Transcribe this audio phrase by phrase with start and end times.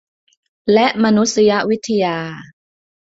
[0.73, 2.17] และมานุษยวิทยา